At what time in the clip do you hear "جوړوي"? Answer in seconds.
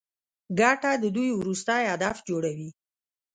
2.27-2.69